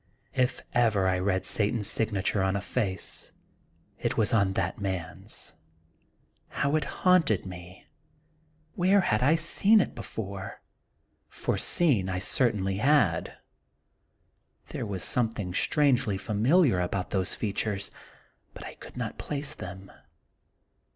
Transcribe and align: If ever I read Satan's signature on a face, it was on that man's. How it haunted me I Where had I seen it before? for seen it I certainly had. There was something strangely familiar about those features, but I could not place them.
If 0.33 0.61
ever 0.73 1.07
I 1.07 1.19
read 1.19 1.45
Satan's 1.45 1.85
signature 1.85 2.41
on 2.41 2.55
a 2.55 2.59
face, 2.61 3.33
it 3.99 4.17
was 4.17 4.33
on 4.33 4.53
that 4.53 4.81
man's. 4.81 5.53
How 6.49 6.75
it 6.75 6.85
haunted 7.05 7.45
me 7.45 7.85
I 7.85 7.87
Where 8.73 9.01
had 9.01 9.21
I 9.21 9.35
seen 9.35 9.79
it 9.79 9.93
before? 9.93 10.59
for 11.29 11.55
seen 11.55 12.09
it 12.09 12.13
I 12.13 12.17
certainly 12.17 12.77
had. 12.77 13.37
There 14.69 14.87
was 14.87 15.03
something 15.03 15.53
strangely 15.53 16.17
familiar 16.17 16.79
about 16.79 17.11
those 17.11 17.35
features, 17.35 17.91
but 18.55 18.65
I 18.65 18.73
could 18.73 18.97
not 18.97 19.19
place 19.19 19.53
them. 19.53 19.91